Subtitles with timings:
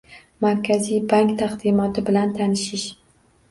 [0.45, 2.91] Markaziy bank taqdimoti bilan tanishish